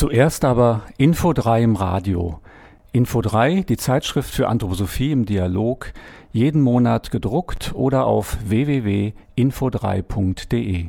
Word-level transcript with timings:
Zuerst 0.00 0.46
aber 0.46 0.84
Info 0.96 1.34
3 1.34 1.62
im 1.62 1.76
Radio. 1.76 2.40
Info 2.90 3.20
3, 3.20 3.66
die 3.68 3.76
Zeitschrift 3.76 4.30
für 4.30 4.48
Anthroposophie 4.48 5.12
im 5.12 5.26
Dialog, 5.26 5.92
jeden 6.32 6.62
Monat 6.62 7.10
gedruckt 7.10 7.72
oder 7.74 8.06
auf 8.06 8.38
www.info3.de. 8.42 10.86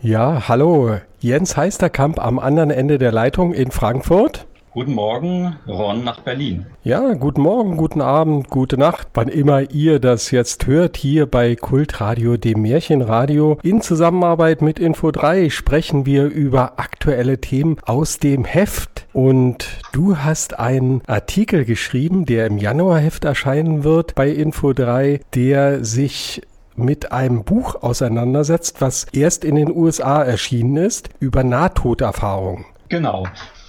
Ja, 0.00 0.46
hallo, 0.46 0.98
Jens 1.18 1.56
Heisterkamp 1.56 2.20
am 2.20 2.38
anderen 2.38 2.70
Ende 2.70 2.98
der 2.98 3.10
Leitung 3.10 3.54
in 3.54 3.72
Frankfurt. 3.72 4.45
Guten 4.76 4.92
Morgen, 4.92 5.56
Ron 5.66 6.04
nach 6.04 6.20
Berlin. 6.20 6.66
Ja, 6.84 7.14
guten 7.14 7.40
Morgen, 7.40 7.78
guten 7.78 8.02
Abend, 8.02 8.50
gute 8.50 8.76
Nacht, 8.76 9.08
wann 9.14 9.28
immer 9.28 9.70
ihr 9.70 10.00
das 10.00 10.30
jetzt 10.32 10.66
hört, 10.66 10.98
hier 10.98 11.24
bei 11.24 11.56
Kultradio, 11.56 12.36
dem 12.36 12.60
Märchenradio. 12.60 13.56
In 13.62 13.80
Zusammenarbeit 13.80 14.60
mit 14.60 14.78
Info3 14.78 15.48
sprechen 15.48 16.04
wir 16.04 16.26
über 16.26 16.78
aktuelle 16.78 17.40
Themen 17.40 17.78
aus 17.86 18.18
dem 18.18 18.44
Heft. 18.44 19.06
Und 19.14 19.66
du 19.92 20.18
hast 20.18 20.58
einen 20.58 21.00
Artikel 21.06 21.64
geschrieben, 21.64 22.26
der 22.26 22.46
im 22.46 22.58
Januarheft 22.58 23.24
erscheinen 23.24 23.82
wird 23.82 24.14
bei 24.14 24.28
Info3, 24.28 25.22
der 25.34 25.86
sich 25.86 26.42
mit 26.74 27.12
einem 27.12 27.44
Buch 27.44 27.76
auseinandersetzt, 27.82 28.82
was 28.82 29.06
erst 29.14 29.42
in 29.42 29.54
den 29.54 29.74
USA 29.74 30.22
erschienen 30.22 30.76
ist, 30.76 31.08
über 31.18 31.44
Nahtoderfahrungen. 31.44 32.66
Genau. 32.90 33.26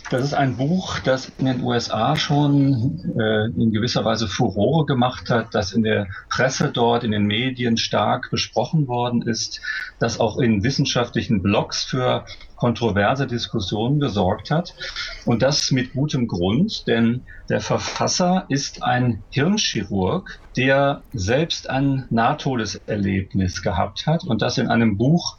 Das 0.10 0.24
ist 0.24 0.34
ein 0.34 0.56
Buch, 0.56 1.00
das 1.00 1.30
in 1.38 1.48
den 1.48 1.62
USA 1.64 2.16
schon 2.16 3.14
äh, 3.20 3.48
in 3.62 3.74
gewisser 3.74 4.06
Weise 4.06 4.30
Furore 4.30 4.86
gemacht 4.86 5.30
hat, 5.30 5.54
das 5.54 5.74
in 5.74 5.84
der 5.84 6.08
Presse 6.30 6.72
dort, 6.72 7.04
in 7.04 7.12
den 7.12 7.26
Medien 7.26 7.76
stark 7.76 8.30
besprochen 8.32 8.88
worden 8.88 9.22
ist, 9.22 9.60
das 10.00 10.22
auch 10.22 10.38
in 10.38 10.64
wissenschaftlichen 10.64 11.42
Blogs 11.44 11.84
für 11.84 12.26
kontroverse 12.56 13.28
Diskussionen 13.28 14.00
gesorgt 14.00 14.50
hat. 14.50 14.76
Und 15.26 15.42
das 15.42 15.72
mit 15.72 15.92
gutem 15.92 16.28
Grund, 16.28 16.88
denn 16.88 17.26
der 17.50 17.60
Verfasser 17.60 18.46
ist 18.48 18.84
ein 18.84 19.24
Hirnchirurg, 19.32 20.40
der 20.56 21.04
selbst 21.12 21.70
ein 21.70 22.06
Nahtodeserlebnis 22.10 23.62
gehabt 23.62 24.08
hat 24.08 24.24
und 24.24 24.42
das 24.42 24.58
in 24.58 24.70
einem 24.70 24.98
Buch 24.98 25.38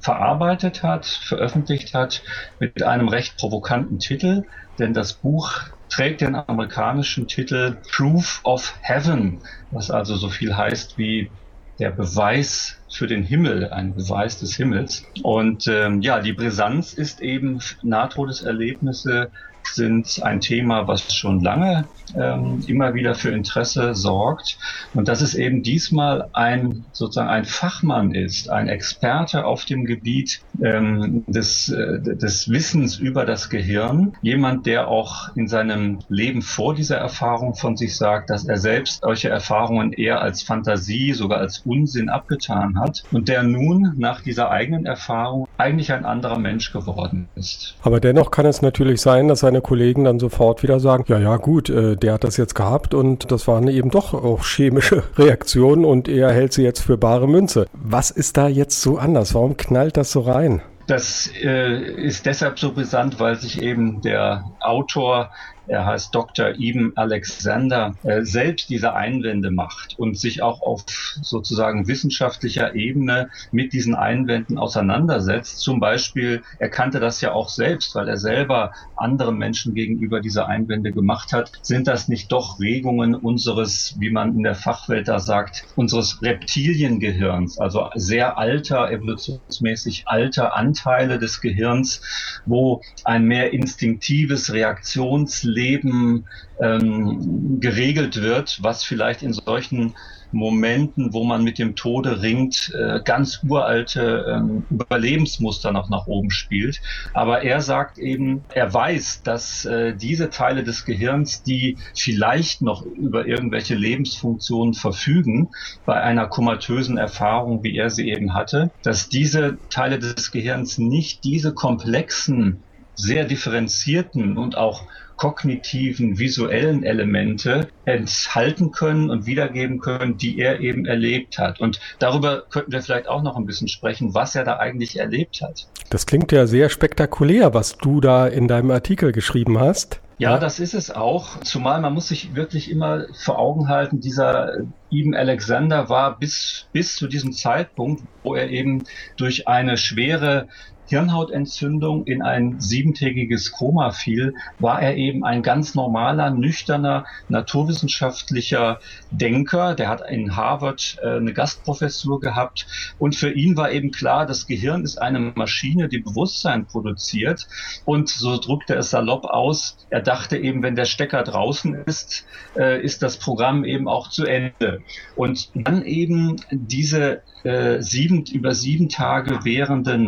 verarbeitet 0.00 0.82
hat, 0.82 1.06
veröffentlicht 1.06 1.94
hat, 1.94 2.22
mit 2.58 2.82
einem 2.82 3.08
recht 3.08 3.36
provokanten 3.36 3.98
Titel, 3.98 4.44
denn 4.78 4.94
das 4.94 5.14
Buch 5.14 5.52
trägt 5.88 6.20
den 6.20 6.34
amerikanischen 6.34 7.28
Titel 7.28 7.80
Proof 7.90 8.40
of 8.44 8.74
Heaven, 8.82 9.42
was 9.70 9.90
also 9.90 10.16
so 10.16 10.28
viel 10.28 10.56
heißt 10.56 10.98
wie 10.98 11.32
der 11.78 11.90
Beweis 11.90 12.78
für 12.90 13.06
den 13.06 13.22
Himmel, 13.22 13.70
ein 13.70 13.94
Beweis 13.94 14.38
des 14.38 14.56
Himmels. 14.56 15.04
Und 15.22 15.66
ähm, 15.66 16.00
ja, 16.00 16.20
die 16.20 16.32
Brisanz 16.32 16.92
ist 16.94 17.20
eben 17.20 17.60
Nahtodeserlebnisse 17.82 19.30
sind 19.72 20.20
ein 20.22 20.40
Thema, 20.40 20.88
was 20.88 21.14
schon 21.14 21.40
lange 21.40 21.84
ähm, 22.14 22.62
immer 22.66 22.94
wieder 22.94 23.14
für 23.14 23.30
Interesse 23.30 23.94
sorgt. 23.94 24.58
Und 24.94 25.08
dass 25.08 25.20
es 25.20 25.34
eben 25.34 25.62
diesmal 25.62 26.28
ein 26.32 26.84
sozusagen 26.92 27.28
ein 27.28 27.44
Fachmann 27.44 28.14
ist, 28.14 28.50
ein 28.50 28.68
Experte 28.68 29.44
auf 29.44 29.64
dem 29.64 29.84
Gebiet 29.84 30.40
ähm, 30.62 31.24
des, 31.26 31.68
äh, 31.68 32.00
des 32.00 32.48
Wissens 32.50 32.98
über 32.98 33.24
das 33.24 33.50
Gehirn, 33.50 34.14
jemand, 34.22 34.66
der 34.66 34.88
auch 34.88 35.34
in 35.36 35.48
seinem 35.48 35.98
Leben 36.08 36.42
vor 36.42 36.74
dieser 36.74 36.96
Erfahrung 36.96 37.54
von 37.54 37.76
sich 37.76 37.96
sagt, 37.96 38.30
dass 38.30 38.46
er 38.46 38.58
selbst 38.58 39.00
solche 39.02 39.28
Erfahrungen 39.28 39.92
eher 39.92 40.20
als 40.20 40.42
Fantasie, 40.42 41.12
sogar 41.12 41.38
als 41.38 41.58
Unsinn 41.64 42.08
abgetan 42.08 42.78
hat 42.78 43.02
und 43.12 43.28
der 43.28 43.42
nun 43.42 43.94
nach 43.96 44.20
dieser 44.20 44.50
eigenen 44.50 44.86
Erfahrung 44.86 45.48
eigentlich 45.58 45.92
ein 45.92 46.04
anderer 46.04 46.38
Mensch 46.38 46.72
geworden 46.72 47.28
ist. 47.34 47.76
Aber 47.82 48.00
dennoch 48.00 48.30
kann 48.30 48.46
es 48.46 48.62
natürlich 48.62 49.00
sein, 49.00 49.28
dass 49.28 49.42
seine 49.56 49.62
Kollegen 49.62 50.04
dann 50.04 50.18
sofort 50.18 50.62
wieder 50.62 50.80
sagen, 50.80 51.04
ja, 51.08 51.18
ja, 51.18 51.36
gut, 51.36 51.70
äh, 51.70 51.96
der 51.96 52.14
hat 52.14 52.24
das 52.24 52.36
jetzt 52.36 52.54
gehabt 52.54 52.92
und 52.92 53.30
das 53.30 53.48
waren 53.48 53.68
eben 53.68 53.90
doch 53.90 54.12
auch 54.12 54.44
chemische 54.44 55.02
Reaktionen 55.16 55.84
und 55.84 56.08
er 56.08 56.30
hält 56.30 56.52
sie 56.52 56.62
jetzt 56.62 56.80
für 56.80 56.98
bare 56.98 57.26
Münze. 57.26 57.66
Was 57.72 58.10
ist 58.10 58.36
da 58.36 58.48
jetzt 58.48 58.82
so 58.82 58.98
anders? 58.98 59.34
Warum 59.34 59.56
knallt 59.56 59.96
das 59.96 60.12
so 60.12 60.20
rein? 60.20 60.60
Das 60.86 61.30
äh, 61.42 61.80
ist 61.80 62.26
deshalb 62.26 62.58
so 62.58 62.72
brisant, 62.72 63.18
weil 63.18 63.36
sich 63.36 63.60
eben 63.62 64.02
der 64.02 64.44
Autor 64.60 65.30
er 65.68 65.86
heißt 65.86 66.14
Dr. 66.14 66.54
Eben 66.58 66.92
Alexander, 66.96 67.94
äh, 68.02 68.22
selbst 68.22 68.68
diese 68.70 68.94
Einwände 68.94 69.50
macht 69.50 69.98
und 69.98 70.18
sich 70.18 70.42
auch 70.42 70.62
auf 70.62 70.84
sozusagen 71.22 71.88
wissenschaftlicher 71.88 72.74
Ebene 72.74 73.30
mit 73.52 73.72
diesen 73.72 73.94
Einwänden 73.94 74.58
auseinandersetzt. 74.58 75.60
Zum 75.60 75.80
Beispiel, 75.80 76.42
er 76.58 76.68
kannte 76.68 77.00
das 77.00 77.20
ja 77.20 77.32
auch 77.32 77.48
selbst, 77.48 77.94
weil 77.94 78.08
er 78.08 78.16
selber 78.16 78.72
anderen 78.96 79.36
Menschen 79.38 79.74
gegenüber 79.74 80.20
diese 80.20 80.46
Einwände 80.46 80.92
gemacht 80.92 81.32
hat. 81.32 81.52
Sind 81.62 81.86
das 81.86 82.08
nicht 82.08 82.30
doch 82.32 82.60
Regungen 82.60 83.14
unseres, 83.14 83.96
wie 83.98 84.10
man 84.10 84.36
in 84.36 84.42
der 84.42 84.54
Fachwelt 84.54 85.08
da 85.08 85.18
sagt, 85.18 85.64
unseres 85.76 86.22
Reptiliengehirns, 86.22 87.58
also 87.58 87.90
sehr 87.94 88.38
alter, 88.38 88.90
evolutionsmäßig 88.90 90.04
alter 90.06 90.56
Anteile 90.56 91.18
des 91.18 91.40
Gehirns, 91.40 92.02
wo 92.46 92.82
ein 93.04 93.24
mehr 93.24 93.52
instinktives 93.52 94.52
Reaktions 94.52 95.42
Leben 95.56 96.26
ähm, 96.60 97.58
geregelt 97.60 98.20
wird, 98.22 98.58
was 98.62 98.84
vielleicht 98.84 99.22
in 99.22 99.32
solchen 99.32 99.94
Momenten, 100.32 101.12
wo 101.12 101.24
man 101.24 101.42
mit 101.42 101.58
dem 101.58 101.76
Tode 101.76 102.22
ringt, 102.22 102.72
äh, 102.74 103.00
ganz 103.04 103.40
uralte 103.48 104.26
ähm, 104.28 104.64
Überlebensmuster 104.70 105.72
noch 105.72 105.88
nach 105.88 106.06
oben 106.06 106.30
spielt. 106.30 106.80
Aber 107.14 107.42
er 107.42 107.60
sagt 107.60 107.98
eben, 107.98 108.44
er 108.52 108.72
weiß, 108.72 109.22
dass 109.22 109.64
äh, 109.64 109.94
diese 109.94 110.30
Teile 110.30 110.64
des 110.64 110.84
Gehirns, 110.84 111.42
die 111.42 111.78
vielleicht 111.94 112.62
noch 112.62 112.82
über 112.82 113.26
irgendwelche 113.26 113.74
Lebensfunktionen 113.74 114.74
verfügen, 114.74 115.48
bei 115.84 116.00
einer 116.00 116.26
komatösen 116.26 116.98
Erfahrung, 116.98 117.62
wie 117.62 117.76
er 117.76 117.90
sie 117.90 118.10
eben 118.10 118.34
hatte, 118.34 118.70
dass 118.82 119.08
diese 119.08 119.58
Teile 119.70 119.98
des 119.98 120.30
Gehirns 120.30 120.78
nicht 120.78 121.24
diese 121.24 121.54
komplexen, 121.54 122.62
sehr 122.96 123.24
differenzierten 123.24 124.36
und 124.36 124.56
auch 124.56 124.82
kognitiven, 125.16 126.18
visuellen 126.18 126.82
Elemente 126.82 127.68
enthalten 127.84 128.70
können 128.70 129.10
und 129.10 129.26
wiedergeben 129.26 129.80
können, 129.80 130.18
die 130.18 130.38
er 130.38 130.60
eben 130.60 130.84
erlebt 130.84 131.38
hat. 131.38 131.60
Und 131.60 131.80
darüber 131.98 132.42
könnten 132.50 132.72
wir 132.72 132.82
vielleicht 132.82 133.08
auch 133.08 133.22
noch 133.22 133.36
ein 133.36 133.46
bisschen 133.46 133.68
sprechen, 133.68 134.14
was 134.14 134.34
er 134.34 134.44
da 134.44 134.58
eigentlich 134.58 134.98
erlebt 134.98 135.40
hat. 135.42 135.66
Das 135.90 136.06
klingt 136.06 136.32
ja 136.32 136.46
sehr 136.46 136.68
spektakulär, 136.68 137.54
was 137.54 137.78
du 137.78 138.00
da 138.00 138.26
in 138.26 138.48
deinem 138.48 138.70
Artikel 138.70 139.12
geschrieben 139.12 139.58
hast. 139.58 140.00
Ja, 140.18 140.38
das 140.38 140.60
ist 140.60 140.72
es 140.72 140.90
auch. 140.90 141.40
Zumal 141.40 141.80
man 141.82 141.92
muss 141.92 142.08
sich 142.08 142.34
wirklich 142.34 142.70
immer 142.70 143.04
vor 143.22 143.38
Augen 143.38 143.68
halten, 143.68 144.00
dieser 144.00 144.64
Ibn 144.90 145.14
Alexander 145.14 145.90
war 145.90 146.18
bis, 146.18 146.68
bis 146.72 146.96
zu 146.96 147.06
diesem 147.06 147.32
Zeitpunkt, 147.32 148.02
wo 148.22 148.34
er 148.34 148.48
eben 148.48 148.84
durch 149.18 149.46
eine 149.46 149.76
schwere 149.76 150.48
Hirnhautentzündung 150.86 152.06
in 152.06 152.22
ein 152.22 152.60
siebentägiges 152.60 153.52
Koma 153.52 153.90
fiel, 153.90 154.34
war 154.58 154.80
er 154.80 154.96
eben 154.96 155.24
ein 155.24 155.42
ganz 155.42 155.74
normaler, 155.74 156.30
nüchterner, 156.30 157.06
naturwissenschaftlicher 157.28 158.80
Denker. 159.10 159.74
Der 159.74 159.88
hat 159.88 160.02
in 160.08 160.36
Harvard 160.36 160.98
äh, 161.02 161.16
eine 161.16 161.32
Gastprofessur 161.32 162.20
gehabt 162.20 162.66
und 162.98 163.16
für 163.16 163.32
ihn 163.32 163.56
war 163.56 163.70
eben 163.70 163.90
klar, 163.90 164.26
das 164.26 164.46
Gehirn 164.46 164.84
ist 164.84 164.98
eine 164.98 165.20
Maschine, 165.34 165.88
die 165.88 165.98
Bewusstsein 165.98 166.66
produziert 166.66 167.48
und 167.84 168.08
so 168.08 168.38
drückte 168.38 168.74
er 168.74 168.80
es 168.80 168.90
salopp 168.90 169.24
aus. 169.24 169.86
Er 169.90 170.02
dachte 170.02 170.36
eben, 170.38 170.62
wenn 170.62 170.76
der 170.76 170.84
Stecker 170.84 171.22
draußen 171.22 171.74
ist, 171.86 172.26
äh, 172.56 172.80
ist 172.82 173.02
das 173.02 173.18
Programm 173.18 173.64
eben 173.64 173.88
auch 173.88 174.08
zu 174.08 174.24
Ende. 174.24 174.82
Und 175.16 175.50
dann 175.54 175.84
eben 175.84 176.36
diese 176.50 177.22
äh, 177.44 177.80
sieben, 177.80 178.24
über 178.24 178.54
sieben 178.54 178.88
Tage 178.88 179.44
währende 179.44 179.98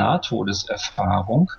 Nahtodeserfahrung, 0.68 1.50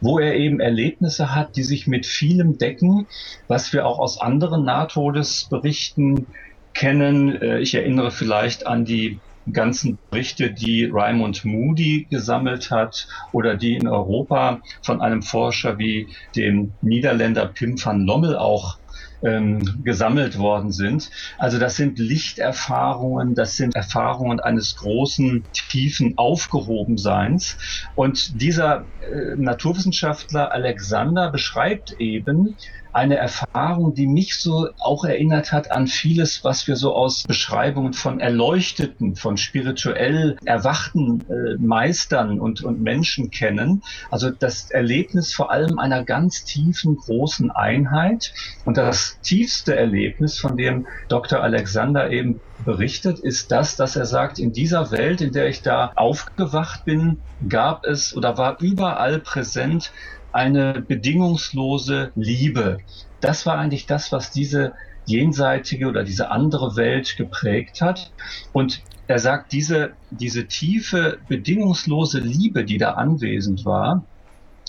wo 0.00 0.18
er 0.18 0.34
eben 0.34 0.60
Erlebnisse 0.60 1.34
hat, 1.34 1.56
die 1.56 1.62
sich 1.62 1.86
mit 1.86 2.06
vielem 2.06 2.58
decken, 2.58 3.06
was 3.46 3.72
wir 3.72 3.86
auch 3.86 3.98
aus 3.98 4.20
anderen 4.20 4.64
Nahtodesberichten 4.64 6.26
kennen. 6.74 7.40
Äh, 7.40 7.60
ich 7.60 7.74
erinnere 7.74 8.10
vielleicht 8.10 8.66
an 8.66 8.84
die 8.84 9.20
ganzen 9.50 9.98
Berichte, 10.10 10.50
die 10.52 10.84
Raymond 10.84 11.44
Moody 11.44 12.06
gesammelt 12.10 12.70
hat 12.70 13.08
oder 13.32 13.56
die 13.56 13.76
in 13.76 13.88
Europa 13.88 14.60
von 14.82 15.00
einem 15.00 15.22
Forscher 15.22 15.78
wie 15.78 16.14
dem 16.36 16.72
Niederländer 16.82 17.46
Pim 17.46 17.82
van 17.82 18.04
Lommel 18.04 18.36
auch 18.36 18.78
ähm, 19.22 19.82
gesammelt 19.82 20.38
worden 20.38 20.72
sind. 20.72 21.10
Also 21.38 21.58
das 21.58 21.76
sind 21.76 21.98
Lichterfahrungen, 21.98 23.34
das 23.34 23.56
sind 23.56 23.74
Erfahrungen 23.74 24.40
eines 24.40 24.74
großen, 24.76 25.48
tiefen 25.52 26.14
Aufgehobenseins. 26.16 27.56
Und 27.94 28.40
dieser 28.40 28.88
äh, 29.00 29.36
Naturwissenschaftler 29.36 30.52
Alexander 30.52 31.30
beschreibt 31.30 31.92
eben, 31.98 32.56
eine 32.98 33.16
Erfahrung, 33.16 33.94
die 33.94 34.08
mich 34.08 34.36
so 34.36 34.68
auch 34.78 35.04
erinnert 35.04 35.52
hat 35.52 35.70
an 35.70 35.86
vieles, 35.86 36.42
was 36.42 36.66
wir 36.66 36.74
so 36.74 36.94
aus 36.94 37.22
Beschreibungen 37.22 37.92
von 37.92 38.18
Erleuchteten, 38.18 39.14
von 39.14 39.36
spirituell 39.36 40.36
erwachten 40.44 41.24
äh, 41.28 41.56
Meistern 41.58 42.40
und, 42.40 42.64
und 42.64 42.82
Menschen 42.82 43.30
kennen. 43.30 43.84
Also 44.10 44.30
das 44.30 44.72
Erlebnis 44.72 45.32
vor 45.32 45.52
allem 45.52 45.78
einer 45.78 46.02
ganz 46.02 46.44
tiefen, 46.44 46.96
großen 46.96 47.52
Einheit. 47.52 48.34
Und 48.64 48.76
das 48.76 49.20
tiefste 49.22 49.76
Erlebnis, 49.76 50.38
von 50.38 50.56
dem 50.56 50.88
Dr. 51.08 51.40
Alexander 51.40 52.10
eben 52.10 52.40
berichtet, 52.64 53.20
ist 53.20 53.52
das, 53.52 53.76
dass 53.76 53.94
er 53.94 54.06
sagt, 54.06 54.40
in 54.40 54.52
dieser 54.52 54.90
Welt, 54.90 55.20
in 55.20 55.32
der 55.32 55.48
ich 55.48 55.62
da 55.62 55.92
aufgewacht 55.94 56.84
bin, 56.84 57.18
gab 57.48 57.84
es 57.84 58.16
oder 58.16 58.36
war 58.36 58.60
überall 58.60 59.20
präsent 59.20 59.92
eine 60.32 60.82
bedingungslose 60.86 62.12
Liebe. 62.14 62.78
Das 63.20 63.46
war 63.46 63.58
eigentlich 63.58 63.86
das, 63.86 64.12
was 64.12 64.30
diese 64.30 64.74
jenseitige 65.06 65.88
oder 65.88 66.04
diese 66.04 66.30
andere 66.30 66.76
Welt 66.76 67.16
geprägt 67.16 67.80
hat. 67.80 68.12
Und 68.52 68.82
er 69.06 69.18
sagt, 69.18 69.52
diese, 69.52 69.94
diese 70.10 70.46
tiefe, 70.46 71.18
bedingungslose 71.28 72.20
Liebe, 72.20 72.64
die 72.64 72.76
da 72.76 72.92
anwesend 72.92 73.64
war 73.64 74.04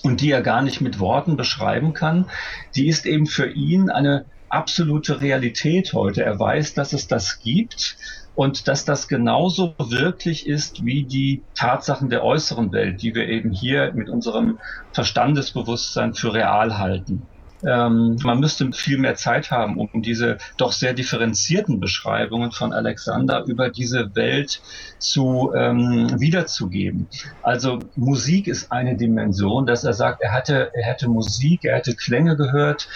und 0.04 0.22
die 0.22 0.32
er 0.32 0.42
gar 0.42 0.62
nicht 0.62 0.80
mit 0.80 1.00
Worten 1.00 1.36
beschreiben 1.36 1.94
kann, 1.94 2.30
die 2.74 2.88
ist 2.88 3.06
eben 3.06 3.28
für 3.28 3.52
ihn 3.52 3.90
eine 3.90 4.26
absolute 4.48 5.22
Realität 5.22 5.94
heute. 5.94 6.24
Er 6.24 6.40
weiß, 6.40 6.74
dass 6.74 6.94
es 6.94 7.08
das 7.08 7.42
gibt 7.42 7.98
und 8.40 8.70
dass 8.70 8.86
das 8.86 9.10
genauso 9.10 9.76
wirklich 9.78 10.48
ist 10.48 10.86
wie 10.86 11.04
die 11.04 11.44
Tatsachen 11.56 12.10
der 12.10 12.24
äußeren 12.24 12.72
Welt, 12.72 13.02
die 13.02 13.14
wir 13.14 13.28
eben 13.28 13.52
hier 13.52 13.92
mit 13.94 14.08
unserem 14.08 14.60
Verstandesbewusstsein 14.94 16.14
für 16.14 16.34
real 16.34 16.78
halten. 16.78 17.28
Ähm, 17.66 18.16
man 18.24 18.40
müsste 18.40 18.72
viel 18.72 18.98
mehr 18.98 19.16
Zeit 19.16 19.52
haben, 19.52 19.78
um 19.78 20.02
diese 20.02 20.38
doch 20.56 20.72
sehr 20.72 20.94
differenzierten 20.94 21.82
Beschreibungen 21.82 22.54
von 22.54 22.72
Alexander 22.72 23.44
über 23.46 23.68
diese 23.68 24.16
Welt 24.16 24.62
zu 25.00 25.52
ähm, 25.54 26.18
wiederzugeben. 26.22 27.10
Also 27.42 27.80
Musik 27.96 28.48
ist 28.48 28.72
eine 28.72 28.96
Dimension, 28.96 29.66
dass 29.66 29.84
er 29.84 29.92
sagt, 29.92 30.22
er 30.22 30.32
hatte, 30.32 30.72
er 30.74 30.84
hätte 30.86 31.10
Musik, 31.10 31.66
er 31.66 31.76
hätte 31.76 31.94
Klänge 31.94 32.38
gehört, 32.38 32.88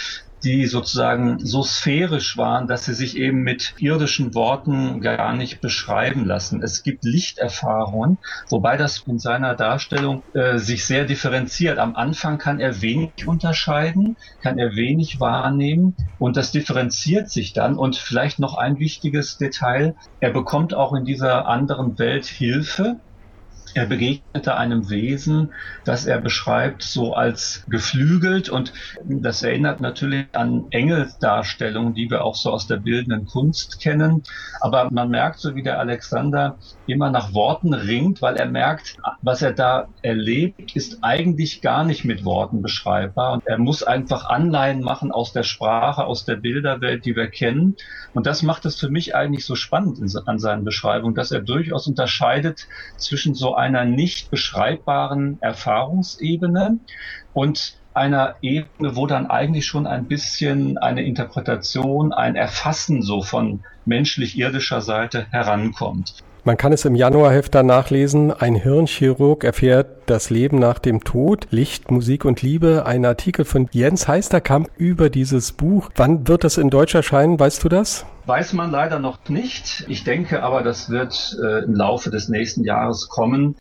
die 0.43 0.65
sozusagen 0.65 1.39
so 1.39 1.63
sphärisch 1.63 2.37
waren, 2.37 2.67
dass 2.67 2.85
sie 2.85 2.93
sich 2.93 3.17
eben 3.17 3.41
mit 3.43 3.73
irdischen 3.79 4.33
Worten 4.35 5.01
gar 5.01 5.33
nicht 5.35 5.61
beschreiben 5.61 6.25
lassen. 6.25 6.61
Es 6.61 6.83
gibt 6.83 7.03
Lichterfahrungen, 7.03 8.17
wobei 8.49 8.77
das 8.77 9.03
in 9.07 9.19
seiner 9.19 9.55
Darstellung 9.55 10.23
äh, 10.33 10.57
sich 10.57 10.85
sehr 10.85 11.05
differenziert. 11.05 11.79
Am 11.79 11.95
Anfang 11.95 12.37
kann 12.37 12.59
er 12.59 12.81
wenig 12.81 13.27
unterscheiden, 13.27 14.17
kann 14.41 14.57
er 14.57 14.75
wenig 14.75 15.19
wahrnehmen 15.19 15.95
und 16.17 16.37
das 16.37 16.51
differenziert 16.51 17.29
sich 17.29 17.53
dann. 17.53 17.77
Und 17.77 17.95
vielleicht 17.95 18.39
noch 18.39 18.55
ein 18.55 18.79
wichtiges 18.79 19.37
Detail, 19.37 19.95
er 20.19 20.31
bekommt 20.31 20.73
auch 20.73 20.93
in 20.93 21.05
dieser 21.05 21.47
anderen 21.47 21.97
Welt 21.99 22.25
Hilfe 22.25 22.99
er 23.75 23.85
begegnete 23.87 24.55
einem 24.55 24.89
Wesen, 24.89 25.53
das 25.83 26.05
er 26.05 26.19
beschreibt 26.19 26.83
so 26.83 27.13
als 27.13 27.63
geflügelt 27.67 28.49
und 28.49 28.73
das 29.03 29.43
erinnert 29.43 29.81
natürlich 29.81 30.27
an 30.33 30.65
Engelsdarstellungen, 30.71 31.93
die 31.93 32.09
wir 32.09 32.23
auch 32.23 32.35
so 32.35 32.51
aus 32.51 32.67
der 32.67 32.77
bildenden 32.77 33.25
Kunst 33.25 33.79
kennen. 33.79 34.23
Aber 34.61 34.89
man 34.91 35.09
merkt 35.09 35.39
so, 35.39 35.55
wie 35.55 35.63
der 35.63 35.79
Alexander 35.79 36.57
immer 36.87 37.09
nach 37.09 37.33
Worten 37.33 37.73
ringt, 37.73 38.21
weil 38.21 38.35
er 38.35 38.47
merkt, 38.47 38.97
was 39.21 39.41
er 39.41 39.53
da 39.53 39.87
erlebt, 40.01 40.75
ist 40.75 40.99
eigentlich 41.01 41.61
gar 41.61 41.83
nicht 41.83 42.05
mit 42.05 42.25
Worten 42.25 42.61
beschreibbar. 42.61 43.33
Und 43.33 43.47
er 43.47 43.57
muss 43.57 43.83
einfach 43.83 44.25
Anleihen 44.25 44.81
machen 44.81 45.11
aus 45.11 45.33
der 45.33 45.43
Sprache, 45.43 46.05
aus 46.05 46.25
der 46.25 46.35
Bilderwelt, 46.35 47.05
die 47.05 47.15
wir 47.15 47.27
kennen. 47.27 47.75
Und 48.13 48.27
das 48.27 48.43
macht 48.43 48.65
es 48.65 48.79
für 48.79 48.89
mich 48.89 49.15
eigentlich 49.15 49.45
so 49.45 49.55
spannend 49.55 49.99
an 50.25 50.39
seinen 50.39 50.63
Beschreibungen, 50.63 51.15
dass 51.15 51.31
er 51.31 51.41
durchaus 51.41 51.87
unterscheidet 51.87 52.67
zwischen 52.97 53.33
so 53.33 53.55
einer 53.63 53.85
nicht 53.85 54.29
beschreibbaren 54.29 55.37
Erfahrungsebene 55.39 56.79
und 57.31 57.73
einer 57.93 58.35
Ebene, 58.41 58.95
wo 58.97 59.07
dann 59.07 59.27
eigentlich 59.27 59.65
schon 59.65 59.87
ein 59.87 60.07
bisschen 60.07 60.77
eine 60.77 61.03
Interpretation, 61.03 62.11
ein 62.11 62.35
Erfassen 62.35 63.01
so 63.01 63.21
von 63.21 63.63
menschlich-irdischer 63.85 64.81
Seite 64.81 65.27
herankommt. 65.31 66.23
Man 66.45 66.57
kann 66.57 66.73
es 66.73 66.83
im 66.83 66.93
Januarheft 66.93 67.55
dann 67.55 67.67
nachlesen. 67.67 68.29
Ein 68.29 68.55
Hirnchirurg 68.55 69.45
erfährt 69.45 69.87
das 70.07 70.29
Leben 70.29 70.59
nach 70.59 70.77
dem 70.77 71.05
Tod, 71.05 71.47
Licht, 71.51 71.89
Musik 71.89 72.25
und 72.25 72.41
Liebe. 72.41 72.85
Ein 72.85 73.05
Artikel 73.05 73.45
von 73.45 73.69
Jens 73.71 74.09
Heisterkamp 74.09 74.69
über 74.75 75.09
dieses 75.09 75.53
Buch. 75.53 75.89
Wann 75.95 76.27
wird 76.27 76.43
das 76.43 76.57
in 76.57 76.69
Deutsch 76.69 76.95
erscheinen? 76.95 77.39
Weißt 77.39 77.63
du 77.63 77.69
das? 77.69 78.05
Weiß 78.25 78.51
man 78.51 78.71
leider 78.71 78.99
noch 78.99 79.19
nicht. 79.29 79.85
Ich 79.87 80.03
denke 80.03 80.43
aber, 80.43 80.63
das 80.63 80.89
wird 80.89 81.37
äh, 81.41 81.63
im 81.63 81.75
Laufe 81.75 82.09
des 82.09 82.27
nächsten 82.27 82.65
Jahres 82.65 83.07
kommen. 83.07 83.55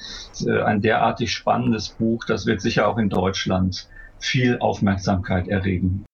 Äh, 0.45 0.63
ein 0.63 0.81
derartig 0.81 1.33
spannendes 1.33 1.91
Buch, 1.91 2.25
das 2.27 2.47
wird 2.47 2.61
sicher 2.61 2.89
auch 2.89 2.99
in 2.99 3.09
Deutschland 3.09 3.87
viel 4.19 4.59
Aufmerksamkeit 4.59 5.47
erregen. 5.47 6.05